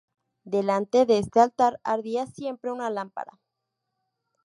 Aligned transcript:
Delante 0.45 1.05
de 1.05 1.19
este 1.19 1.41
altar 1.41 1.79
ardía 1.83 2.25
siempre 2.25 2.71
una 2.71 2.89
lámpara. 2.89 3.39